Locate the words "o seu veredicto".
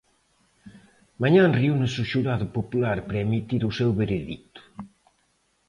3.69-4.61